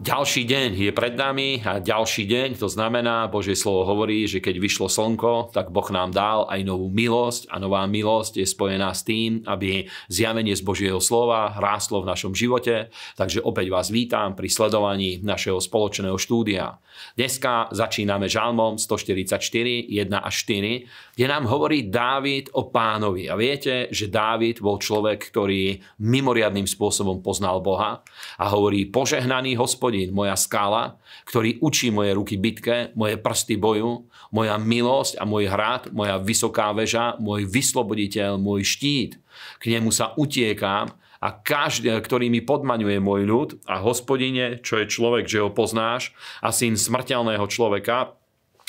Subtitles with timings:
[0.00, 4.56] Ďalší deň je pred nami a ďalší deň, to znamená, Božie slovo hovorí, že keď
[4.56, 9.04] vyšlo slnko, tak Boh nám dal aj novú milosť a nová milosť je spojená s
[9.04, 12.88] tým, aby zjavenie z Božieho slova rástlo v našom živote.
[13.20, 16.80] Takže opäť vás vítam pri sledovaní našeho spoločného štúdia.
[17.20, 23.28] Dneska začíname žalmom 144, 1 až 4, kde nám hovorí Dávid o pánovi.
[23.28, 28.00] A viete, že Dávid bol človek, ktorý mimoriadným spôsobom poznal Boha
[28.40, 34.06] a hovorí požehnaný hospod hospodín, moja skála, ktorý učí moje ruky bitke, moje prsty boju,
[34.30, 39.18] moja milosť a môj hrad, moja vysoká väža, môj vysloboditeľ, môj štít.
[39.58, 44.86] K nemu sa utiekam a každý, ktorý mi podmaňuje môj ľud a hospodine, čo je
[44.86, 48.14] človek, že ho poznáš a syn smrteľného človeka,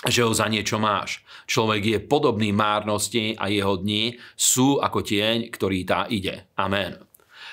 [0.10, 1.22] že ho za niečo máš.
[1.46, 6.50] Človek je podobný márnosti a jeho dni sú ako tieň, ktorý tá ide.
[6.58, 6.98] Amen.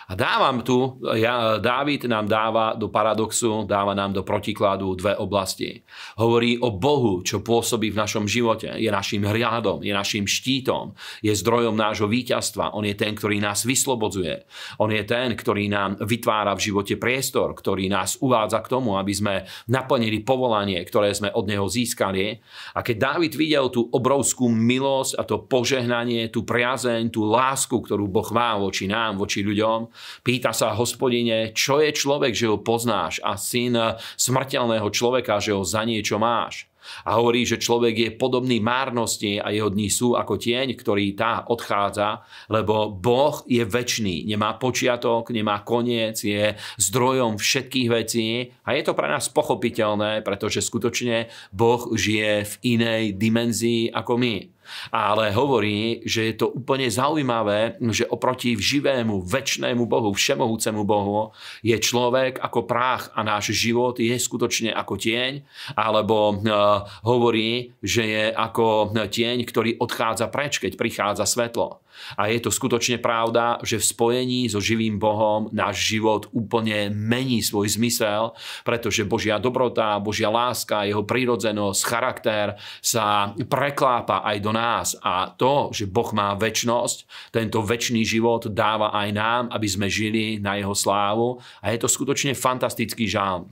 [0.09, 5.85] A dávam tu, ja, Dávid nám dáva do paradoxu, dáva nám do protikladu dve oblasti.
[6.17, 8.73] Hovorí o Bohu, čo pôsobí v našom živote.
[8.81, 12.73] Je našim hriadom, je našim štítom, je zdrojom nášho víťazstva.
[12.73, 14.49] On je ten, ktorý nás vyslobodzuje.
[14.81, 19.13] On je ten, ktorý nám vytvára v živote priestor, ktorý nás uvádza k tomu, aby
[19.13, 19.35] sme
[19.69, 22.41] naplnili povolanie, ktoré sme od neho získali.
[22.75, 28.09] A keď Dávid videl tú obrovskú milosť a to požehnanie, tú priazeň, tú lásku, ktorú
[28.09, 29.78] Boh má voči nám, voči ľuďom,
[30.27, 33.79] Pýta sa hospodine, čo je človek, že ho poznáš a syn
[34.19, 36.69] smrteľného človeka, že ho za niečo máš.
[37.05, 41.45] A hovorí, že človek je podobný márnosti a jeho dní sú ako tieň, ktorý tá
[41.49, 48.57] odchádza, lebo Boh je väčší, nemá počiatok, nemá koniec, je zdrojom všetkých vecí.
[48.65, 54.58] A je to pre nás pochopiteľné, pretože skutočne Boh žije v inej dimenzii ako my
[54.91, 61.33] ale hovorí, že je to úplne zaujímavé, že oproti živému, väčšnému Bohu, všemohúcemu Bohu
[61.65, 65.43] je človek ako prach a náš život je skutočne ako tieň,
[65.75, 71.83] alebo uh, hovorí, že je ako tieň, ktorý odchádza preč, keď prichádza svetlo.
[72.15, 77.43] A je to skutočne pravda, že v spojení so živým Bohom náš život úplne mení
[77.43, 82.47] svoj zmysel, pretože Božia dobrota, Božia láska, jeho prírodzenosť, charakter
[82.79, 88.91] sa preklápa aj do nás a to, že Boh má väčnosť, tento väčší život dáva
[88.91, 93.47] aj nám, aby sme žili na jeho slávu a je to skutočne fantastický žálm.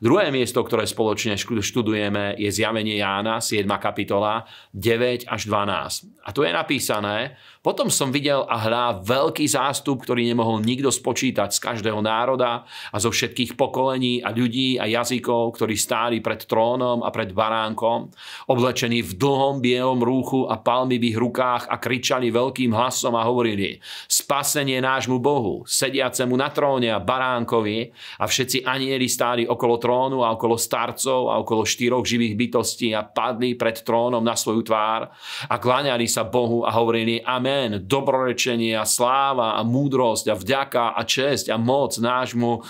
[0.00, 3.64] Druhé miesto, ktoré spoločne študujeme, je zjavenie Jána, 7.
[3.80, 6.24] kapitola, 9 až 12.
[6.24, 11.48] A tu je napísané, potom som videl a hľa veľký zástup, ktorý nemohol nikto spočítať
[11.48, 17.00] z každého národa a zo všetkých pokolení a ľudí a jazykov, ktorí stáli pred trónom
[17.00, 18.12] a pred baránkom,
[18.52, 23.80] oblečení v dlhom bielom rúchu a palmivých rukách a kričali veľkým hlasom a hovorili
[24.12, 30.34] spasenie nášmu Bohu, sediacemu na tróne a baránkovi a všetci anieli stáli okolo trónu a
[30.34, 35.10] okolo starcov a okolo štyroch živých bytostí a padli pred trónom na svoju tvár
[35.48, 40.84] a kláňali sa Bohu a hovorili Amen Amen, dobrorečenie a sláva a múdrosť a vďaka
[40.96, 42.60] a česť a moc nášmu e,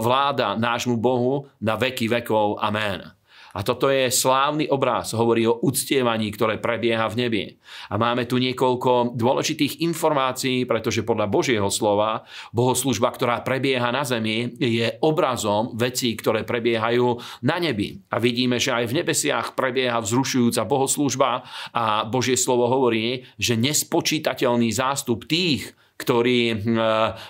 [0.00, 2.56] vláda, nášmu Bohu na veky vekov.
[2.62, 3.19] Amen.
[3.50, 7.44] A toto je slávny obraz, hovorí o uctievaní, ktoré prebieha v nebi.
[7.90, 12.22] A máme tu niekoľko dôležitých informácií, pretože podľa Božieho slova
[12.54, 17.98] bohoslužba, ktorá prebieha na zemi, je obrazom vecí, ktoré prebiehajú na nebi.
[18.14, 21.42] A vidíme, že aj v nebesiach prebieha vzrušujúca bohoslužba
[21.74, 26.58] a Božie slovo hovorí, že nespočítateľný zástup tých, ktorí hm,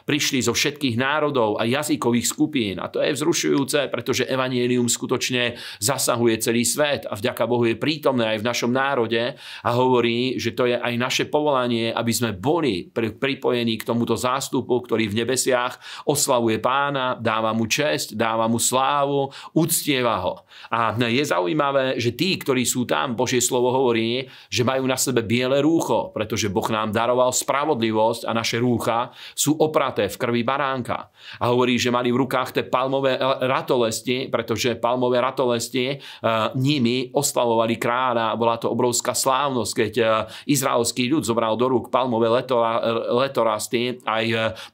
[0.06, 2.78] prišli zo všetkých národov a jazykových skupín.
[2.78, 8.36] A to je vzrušujúce, pretože evanielium skutočne zasahuje celý svet a vďaka Bohu je prítomné
[8.36, 9.34] aj v našom národe
[9.66, 14.78] a hovorí, že to je aj naše povolanie, aby sme boli pripojení k tomuto zástupu,
[14.86, 20.46] ktorý v nebesiach oslavuje pána, dáva mu česť, dáva mu slávu, uctieva ho.
[20.70, 25.26] A je zaujímavé, že tí, ktorí sú tam, Božie slovo hovorí, že majú na sebe
[25.26, 31.08] biele rúcho, pretože Boh nám daroval spravodlivosť a naše rúcha sú opraté v krvi baránka.
[31.40, 37.80] A hovorí, že mali v rukách tie palmové ratolesti, pretože palmové ratolesti uh, nimi oslavovali
[37.80, 38.36] kráľa.
[38.36, 40.08] Bola to obrovská slávnosť, keď uh,
[40.44, 42.78] izraelský ľud zobral do rúk palmové letora,
[43.10, 44.24] letorasty aj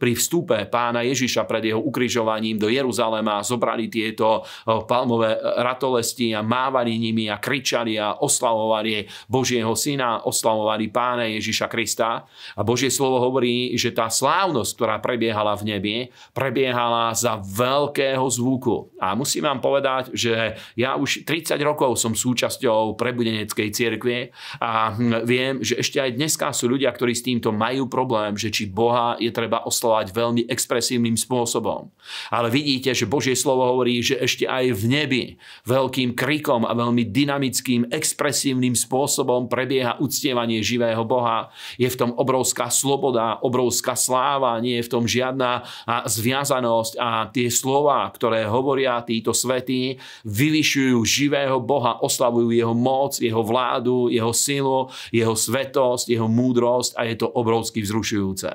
[0.00, 6.98] pri vstupe pána Ježiša pred jeho ukrižovaním do Jeruzalema zobrali tieto palmové ratolesti a mávali
[6.98, 12.24] nimi a kričali a oslavovali Božieho syna, oslavovali pána Ježiša Krista.
[12.56, 15.96] A Božie slovo hovorí, že tá slávnosť, ktorá prebiehala v nebi,
[16.32, 18.96] prebiehala za veľkého zvuku.
[18.98, 25.60] A musím vám povedať, že ja už 30 rokov som súčasťou prebudeneckej cirkvi a viem,
[25.60, 29.28] že ešte aj dneska sú ľudia, ktorí s týmto majú problém, že či Boha je
[29.28, 31.92] treba oslovať veľmi expresívnym spôsobom.
[32.32, 35.24] Ale vidíte, že Božie slovo hovorí, že ešte aj v nebi
[35.68, 41.52] veľkým krikom a veľmi dynamickým, expresívnym spôsobom prebieha uctievanie živého Boha.
[41.76, 45.64] Je v tom obrovská sloboda, obrovská sláva, nie je v tom žiadna
[46.06, 49.96] zviazanosť a tie slova, ktoré hovoria títo svety,
[50.26, 57.08] vyvyšujú živého Boha, oslavujú jeho moc, jeho vládu, jeho silu, jeho svetosť, jeho múdrosť a
[57.08, 58.50] je to obrovsky vzrušujúce.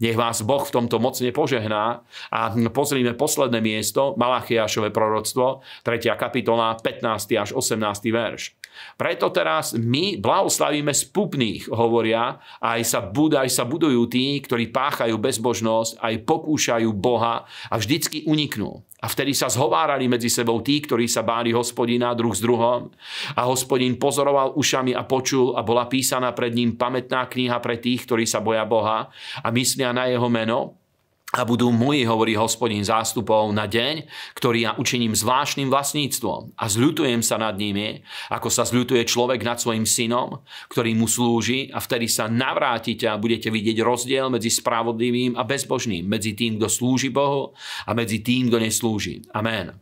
[0.00, 2.02] Nech vás Boh v tomto mocne požehná
[2.32, 2.40] a
[2.72, 6.16] pozrime posledné miesto, Malachiašové proroctvo, 3.
[6.16, 7.06] kapitola, 15.
[7.36, 8.10] až 18.
[8.10, 8.56] verš.
[8.96, 15.20] Preto teraz my blahoslavíme spupných, hovoria, a aj sa, bud, sa budujú tí, ktorí páchajú
[15.20, 18.80] bezbožnosť, aj pokúšajú Boha a vždycky uniknú.
[19.04, 22.88] A vtedy sa zhovárali medzi sebou tí, ktorí sa báli hospodina druh s druhom.
[23.36, 28.08] A hospodin pozoroval ušami a počul a bola písaná pred ním pamätná kniha pre tých,
[28.08, 29.12] ktorí sa boja Boha
[29.44, 30.85] a myslia na jeho meno
[31.34, 34.06] a budú moji, hovorí hospodin zástupov, na deň,
[34.38, 37.98] ktorý ja učiním zvláštnym vlastníctvom a zľutujem sa nad nimi,
[38.30, 43.18] ako sa zľutuje človek nad svojim synom, ktorý mu slúži a vtedy sa navrátite a
[43.18, 48.46] budete vidieť rozdiel medzi spravodlivým a bezbožným, medzi tým, kto slúži Bohu a medzi tým,
[48.46, 49.26] kto neslúži.
[49.34, 49.74] Amen.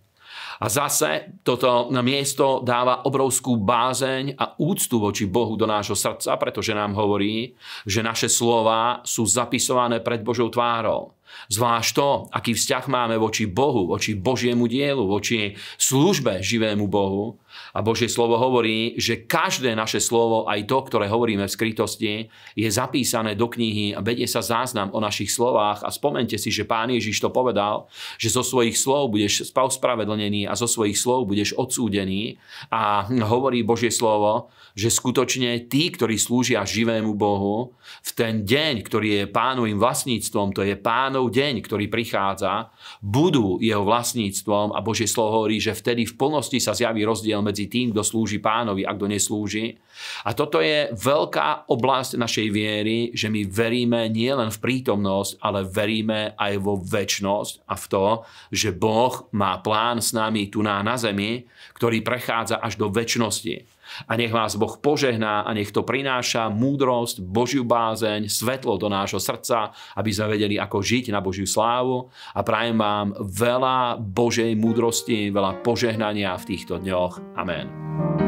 [0.54, 6.70] A zase toto miesto dáva obrovskú bázeň a úctu voči Bohu do nášho srdca, pretože
[6.70, 7.52] nám hovorí,
[7.82, 11.18] že naše slova sú zapisované pred Božou tvárou.
[11.52, 17.38] Zvlášť to, aký vzťah máme voči Bohu, voči Božiemu dielu, voči službe živému Bohu.
[17.74, 22.14] A Božie slovo hovorí, že každé naše slovo, aj to, ktoré hovoríme v skrytosti,
[22.54, 25.82] je zapísané do knihy a vedie sa záznam o našich slovách.
[25.82, 30.54] A spomente si, že Pán Ježiš to povedal, že zo svojich slov budeš spravedlnený a
[30.58, 32.40] zo svojich slov budeš odsúdený.
[32.72, 39.08] A hovorí Božie slovo, že skutočne tí, ktorí slúžia živému Bohu, v ten deň, ktorý
[39.22, 45.42] je pánovým vlastníctvom, to je pánov deň, ktorý prichádza, budú jeho vlastníctvom a Božie slovo
[45.44, 49.04] hovorí, že vtedy v plnosti sa zjaví rozdiel medzi tým, kto slúži pánovi a kto
[49.04, 49.76] neslúži.
[50.24, 56.32] A toto je veľká oblasť našej viery, že my veríme nielen v prítomnosť, ale veríme
[56.34, 58.06] aj vo väčnosť a v to,
[58.48, 61.44] že Boh má plán s nami tu na, na zemi,
[61.76, 63.73] ktorý prechádza až do väčšnosti.
[64.08, 69.20] A nech vás Boh požehná a nech to prináša múdrosť, Božiu bázeň, svetlo do nášho
[69.20, 72.08] srdca, aby sme vedeli, ako žiť na Božiu slávu.
[72.32, 77.36] A prajem vám veľa Božej múdrosti, veľa požehnania v týchto dňoch.
[77.36, 78.23] Amen.